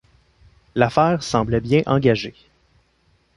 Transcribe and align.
L'affaire 0.73 1.21
semblait 1.21 1.61
bien 1.61 1.83
engagée. 1.85 2.33